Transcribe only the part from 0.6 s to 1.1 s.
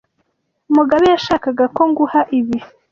Mugabe